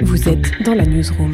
[0.00, 1.32] Vous êtes dans la newsroom.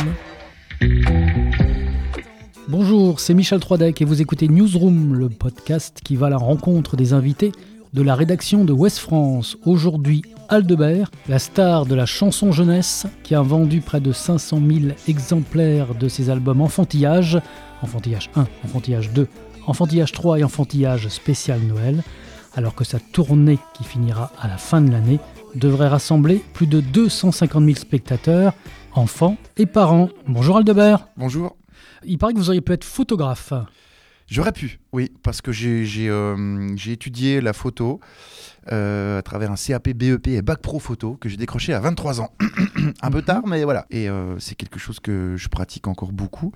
[2.69, 6.97] Bonjour, c'est Michel Troidec et vous écoutez Newsroom, le podcast qui va à la rencontre
[6.97, 7.53] des invités
[7.95, 9.57] de la rédaction de West France.
[9.65, 14.81] Aujourd'hui, Aldebert, la star de la chanson jeunesse, qui a vendu près de 500 000
[15.07, 17.39] exemplaires de ses albums Enfantillage,
[17.83, 19.29] Enfantillage 1, Enfantillage 2,
[19.67, 22.03] Enfantillage 3 et Enfantillage spécial Noël,
[22.59, 25.21] alors que sa tournée, qui finira à la fin de l'année,
[25.55, 28.53] devrait rassembler plus de 250 000 spectateurs,
[28.95, 30.09] enfants et parents.
[30.27, 31.07] Bonjour Aldebert.
[31.17, 31.57] Bonjour.
[32.05, 33.53] Il paraît que vous auriez pu être photographe.
[34.27, 38.01] J'aurais pu, oui, parce que j'ai euh, étudié la photo
[38.73, 42.23] euh, à travers un CAP, BEP et Bac Pro Photo que j'ai décroché à 23
[42.23, 42.33] ans.
[43.03, 43.87] un peu tard, mais voilà.
[43.91, 46.51] Et euh, c'est quelque chose que je pratique encore beaucoup.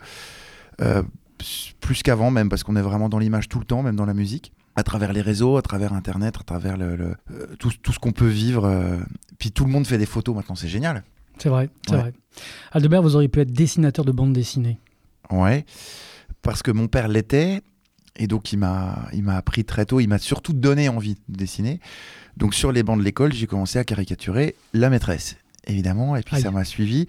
[1.81, 4.15] plus qu'avant même, parce qu'on est vraiment dans l'image tout le temps, même dans la
[4.15, 7.15] musique à travers les réseaux, à travers Internet, à travers le,
[7.59, 8.99] tout, tout, ce qu'on peut vivre.
[9.39, 11.03] puis tout le monde fait des photos maintenant, c'est génial.
[11.39, 12.13] C'est vrai, c'est vrai.
[12.73, 14.79] Aldebert, vous auriez pu être dessinateur de bande dessinée.
[15.31, 15.65] Ouais,
[16.43, 17.63] parce que mon père l'était,
[18.17, 21.37] et donc il m'a, il m'a appris très tôt, il m'a surtout donné envie de
[21.37, 21.81] dessiner.
[22.37, 25.37] Donc sur les bancs de l'école, j'ai commencé à caricaturer la maîtresse,
[25.67, 27.07] évidemment, et puis ça m'a suivi.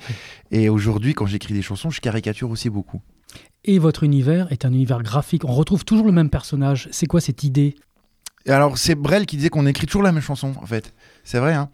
[0.51, 3.01] Et aujourd'hui, quand j'écris des chansons, je caricature aussi beaucoup.
[3.65, 5.45] Et votre univers est un univers graphique.
[5.45, 6.89] On retrouve toujours le même personnage.
[6.91, 7.75] C'est quoi cette idée?
[8.47, 10.93] Alors c'est Brel qui disait qu'on écrit toujours la même chanson, en fait.
[11.23, 11.53] C'est vrai.
[11.53, 11.69] Hein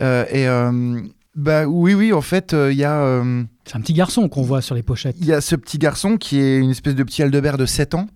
[0.00, 1.02] euh, et euh,
[1.34, 3.22] bah oui, oui, en fait, euh, il y a.
[3.66, 5.16] C'est un petit garçon qu'on voit sur les pochettes.
[5.20, 7.94] Il y a ce petit garçon qui est une espèce de petit Aldebert de 7
[7.94, 8.06] ans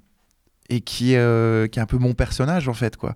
[0.71, 3.15] et qui, euh, qui est un peu mon personnage en fait quoi.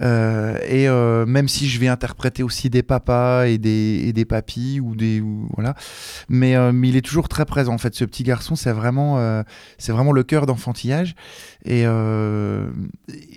[0.00, 0.88] et
[1.26, 5.22] même si je vais interpréter aussi des papas et des, et des papis ou des
[5.54, 5.74] voilà,
[6.28, 7.94] mais, mais, il est toujours très présent en fait.
[7.94, 9.42] Ce petit garçon, c'est vraiment
[9.78, 11.14] c'est vraiment le cœur d'enfantillage
[11.64, 11.82] et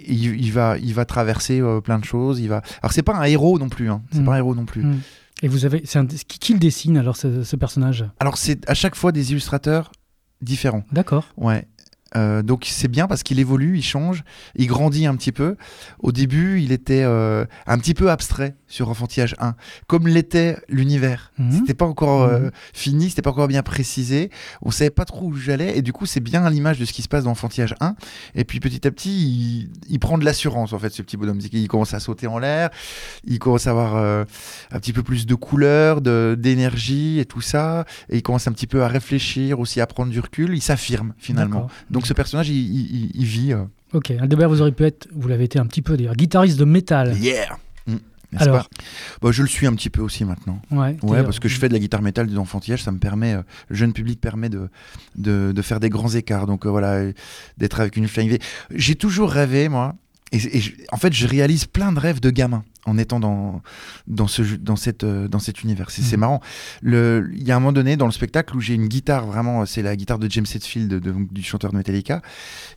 [0.07, 2.39] il, va il va traverser plein de choses.
[2.39, 4.01] Il va alors c'est pas un héros non plus, hein.
[4.11, 4.25] c'est mm.
[4.25, 4.83] pas un héros non plus.
[4.83, 4.99] Mm.
[5.43, 8.05] Et vous avez, c'est qui, qui, le dessine alors ce personnage?
[8.19, 9.91] Alors c'est à chaque fois des illustrateurs
[10.41, 10.83] différents.
[10.91, 11.25] D'accord.
[11.37, 11.67] Ouais.
[12.15, 14.23] Euh, donc c'est bien parce qu'il évolue, il change,
[14.55, 15.55] il grandit un petit peu.
[15.99, 19.55] Au début, il était euh, un petit peu abstrait sur Enfantillage 1,
[19.87, 21.31] comme l'était l'univers.
[21.37, 21.51] Mhm.
[21.51, 24.29] C'était pas encore fini, euh, ce fini, c'était pas encore bien précisé.
[24.61, 27.01] On savait pas trop où j'allais et du coup, c'est bien l'image de ce qui
[27.01, 27.95] se passe dans Enfantillage 1.
[28.35, 31.39] Et puis petit à petit, il, prend de l'assurance en fait, ce petit bonhomme.
[31.51, 32.69] Il commence à sauter en l'air,
[33.25, 37.85] il commence à avoir un petit peu plus de couleurs, d'énergie et tout ça.
[38.09, 40.53] Et il commence un petit peu à réfléchir, aussi à prendre du recul.
[40.53, 41.67] Il s'affirme finalement.
[41.89, 43.53] Donc ce personnage, il, vit.
[43.53, 43.63] Euh.
[43.93, 46.65] Ok, Aldebert, vous auriez pu être, vous l'avez été un petit peu d'ailleurs, guitariste de
[46.65, 47.17] métal.
[47.17, 47.57] Yeah
[47.87, 47.95] mm,
[48.37, 48.69] Alors,
[49.21, 50.61] bah, je le suis un petit peu aussi maintenant.
[50.71, 53.41] Ouais, ouais parce que je fais de la guitare métal d'enfantillage, ça me permet, euh,
[53.69, 54.69] le jeune public permet de,
[55.15, 56.47] de, faire des grands écarts.
[56.47, 57.11] Donc euh, voilà,
[57.57, 58.39] d'être avec une flying V.
[58.71, 59.95] J'ai toujours rêvé, moi,
[60.31, 63.61] et, en fait, je réalise plein de rêves de gamin en étant dans,
[64.07, 65.89] dans, ce, dans, cette, euh, dans cet univers.
[65.91, 66.19] C'est mmh.
[66.19, 66.41] marrant.
[66.83, 69.81] Il y a un moment donné dans le spectacle où j'ai une guitare, vraiment, c'est
[69.81, 70.99] la guitare de James Hetfield,
[71.31, 72.21] du chanteur de Metallica,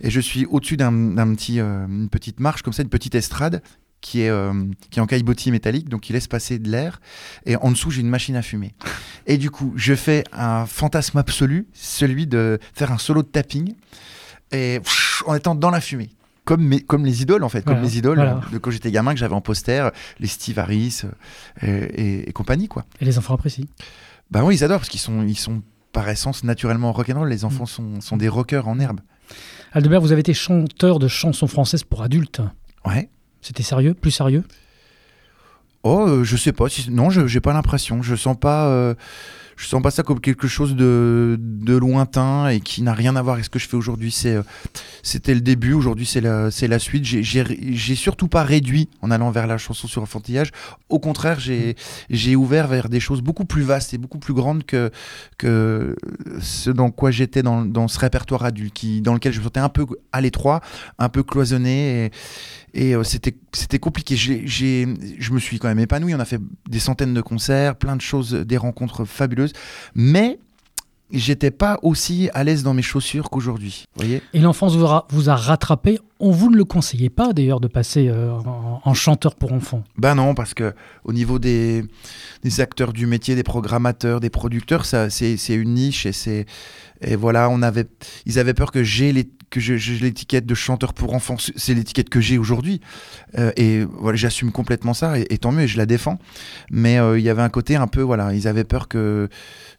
[0.00, 0.92] et je suis au-dessus d'un
[1.34, 3.62] petit, euh, une petite marche comme ça, une petite estrade
[4.00, 4.52] qui est, euh,
[4.90, 7.00] qui est en caillebotis métallique, donc il laisse passer de l'air.
[7.46, 8.74] Et en dessous, j'ai une machine à fumer.
[9.26, 13.74] Et du coup, je fais un fantasme absolu, celui de faire un solo de tapping,
[14.50, 14.80] et
[15.26, 16.08] en étant dans la fumée
[16.48, 19.34] comme, comme les idoles en fait, comme les idoles de quand j'étais gamin que j'avais
[19.34, 21.02] en poster, les Steve Harris
[21.62, 22.86] euh, et, compagnie quoi.
[23.02, 23.66] Et les enfants apprécient.
[24.30, 27.28] Bah oui, ils adorent parce qu'ils sont, ils sont par essence naturellement rock'n'roll.
[27.28, 27.66] Les enfants mm.
[27.66, 29.00] sont, sont des rockers en herbe.
[29.72, 32.40] Aldebert, vous avez été chanteur de chansons françaises pour adultes.
[32.86, 33.10] Ouais.
[33.42, 34.42] C'était sérieux, plus sérieux?
[35.82, 36.70] Oh, euh, je sais pas.
[36.70, 36.90] Si...
[36.90, 38.00] Non, je j'ai pas l'impression.
[38.00, 38.68] Je sens pas.
[38.68, 38.94] Euh,
[39.58, 43.22] je sens pas ça comme quelque chose de, de lointain et qui n'a rien à
[43.22, 44.12] voir avec ce que je fais aujourd'hui.
[44.12, 44.42] C'est, euh,
[45.02, 47.04] c'était le début, aujourd'hui c'est la, c'est la suite.
[47.04, 50.52] J'ai, surtout pas réduit en allant vers la chanson sur enfantillage.
[50.88, 51.74] Au contraire, j'ai,
[52.08, 54.92] j'ai ouvert vers des choses beaucoup plus vastes et beaucoup plus grandes que,
[55.38, 55.96] que
[56.40, 59.58] ce dans quoi j'étais dans, dans ce répertoire adulte, qui, dans lequel je me sentais
[59.58, 60.60] un peu à l'étroit,
[61.00, 62.04] un peu cloisonné.
[62.04, 62.10] Et,
[62.74, 64.16] et euh, c'était, c'était compliqué.
[64.16, 66.14] J'ai, je me suis quand même épanoui.
[66.14, 69.52] On a fait des centaines de concerts, plein de choses, des rencontres fabuleuses.
[69.94, 70.38] Mais
[71.10, 73.84] j'étais pas aussi à l'aise dans mes chaussures qu'aujourd'hui.
[73.96, 75.98] Voyez Et l'enfance vous a, vous a rattrapé.
[76.20, 78.32] On vous ne le conseillait pas d'ailleurs de passer euh,
[78.84, 79.84] en, chanteur pour enfants.
[79.96, 81.84] Ben non, parce que au niveau des,
[82.42, 86.46] des acteurs du métier, des programmateurs, des producteurs, ça c'est une niche et c'est
[87.00, 87.86] et voilà, on avait,
[88.26, 92.08] ils avaient peur que j'ai les que j'ai l'étiquette de chanteur pour enfants, c'est l'étiquette
[92.08, 92.80] que j'ai aujourd'hui.
[93.38, 96.18] Euh, et voilà, j'assume complètement ça, et, tant mieux, et je la défends.
[96.70, 99.28] Mais euh, il y avait un côté un peu, voilà, ils avaient peur que,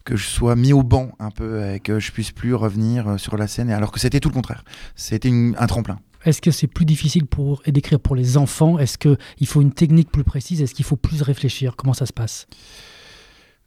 [0.04, 3.18] que je sois mis au banc un peu, et que je puisse plus revenir euh,
[3.18, 4.64] sur la scène, alors que c'était tout le contraire.
[4.94, 5.98] C'était un tremplin.
[6.24, 8.78] Est-ce que c'est plus difficile pour d'écrire pour les enfants?
[8.78, 10.60] Est-ce qu'il faut une technique plus précise?
[10.60, 11.76] Est-ce qu'il faut plus réfléchir?
[11.76, 12.46] Comment ça se passe?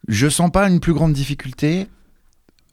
[0.07, 1.87] Je sens pas une plus grande difficulté.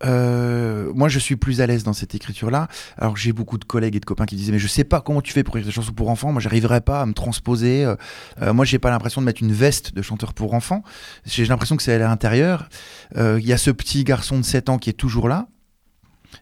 [0.05, 2.69] Euh, moi, je suis plus à l'aise dans cette écriture-là.
[2.97, 5.21] Alors, j'ai beaucoup de collègues et de copains qui disaient, mais je sais pas comment
[5.21, 6.33] tu fais pour écrire des chansons pour enfants.
[6.33, 7.85] Moi, j'arriverai pas à me transposer.
[7.85, 7.97] Euh,
[8.43, 10.83] euh, moi, j'ai pas l'impression de mettre une veste de chanteur pour enfants.
[11.25, 12.69] J'ai l'impression que c'est à l'intérieur.
[13.17, 15.49] Euh, Il y a ce petit garçon de 7 ans qui est toujours là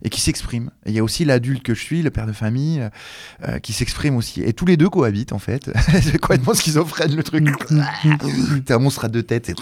[0.02, 0.70] et qui s'exprime.
[0.87, 2.88] Il y a aussi l'adulte que je suis, le père de famille, euh,
[3.46, 4.43] euh, qui s'exprime aussi.
[4.43, 5.70] Et tous les deux cohabitent, en fait.
[6.02, 7.46] c'est complètement schizophrène, le truc.
[8.64, 9.52] T'es un monstre à deux têtes.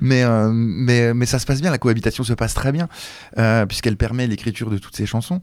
[0.00, 2.88] Mais, euh, mais, mais ça se passe bien, la cohabitation se passe très bien,
[3.38, 5.40] euh, puisqu'elle permet l'écriture de toutes ces chansons.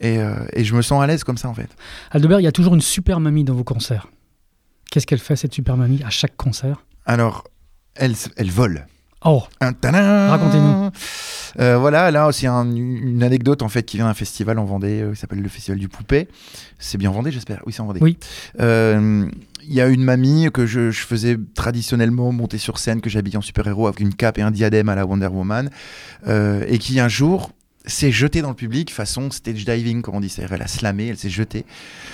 [0.00, 0.18] Et,
[0.54, 1.68] et je me sens à l'aise comme ça, en fait.
[2.10, 4.06] Aldebert, il y a toujours une super mamie dans vos concerts.
[4.90, 6.82] Qu'est-ce qu'elle fait, cette super mamie, à chaque concert?
[7.04, 7.44] Alors,
[7.94, 8.86] elle, elle vole.
[9.24, 10.90] Oh, Racontez-nous.
[11.58, 15.00] Euh, voilà, là, c'est un- une anecdote en fait qui vient d'un festival en Vendée
[15.02, 16.28] euh, qui s'appelle le Festival du Poupée.
[16.78, 17.62] C'est bien en Vendée, j'espère.
[17.66, 18.00] Oui, c'est en Vendée.
[18.02, 18.16] Oui.
[18.60, 19.26] Euh,
[19.68, 23.36] Il y a une mamie que je, je faisais traditionnellement monter sur scène, que j'habillais
[23.36, 25.68] en super-héros avec une cape et un diadème à la Wonder Woman,
[26.26, 27.50] euh, et qui un jour
[27.86, 30.28] s'est jetée dans le public façon stage diving, comme on dit.
[30.28, 31.64] C'est-à-dire, elle a slamé, elle s'est jetée.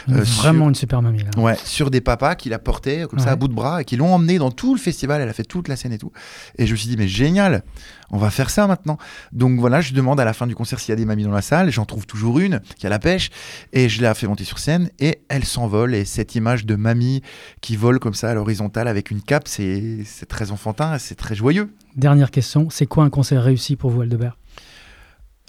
[0.08, 1.30] Euh, vraiment une super mamie, là.
[1.40, 3.96] Ouais, sur des papas qui la portaient comme ça à bout de bras et qui
[3.96, 5.20] l'ont emmenée dans tout le festival.
[5.20, 6.12] Elle a fait toute la scène et tout.
[6.58, 7.64] Et je me suis dit, mais génial,
[8.10, 8.98] on va faire ça maintenant.
[9.32, 11.30] Donc voilà, je demande à la fin du concert s'il y a des mamies dans
[11.30, 11.70] la salle.
[11.70, 13.30] J'en trouve toujours une qui a la pêche.
[13.72, 15.94] Et je la fais monter sur scène et elle s'envole.
[15.94, 17.22] Et cette image de mamie
[17.60, 21.70] qui vole comme ça à l'horizontale avec une cape, c'est très enfantin c'est très joyeux.
[21.96, 24.36] Dernière question, c'est quoi un concert réussi pour vous, Aldebert?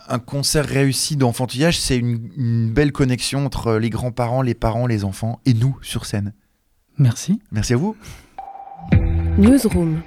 [0.09, 5.03] Un concert réussi d'enfantillage, c'est une, une belle connexion entre les grands-parents, les parents, les
[5.03, 6.33] enfants et nous sur scène.
[6.97, 7.41] Merci.
[7.51, 7.95] Merci à vous.
[9.37, 10.01] Newsroom.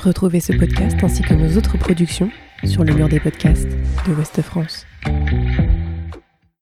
[0.00, 2.30] Retrouvez ce podcast ainsi que nos autres productions
[2.64, 3.68] sur le mur des podcasts
[4.06, 4.86] de Ouest France.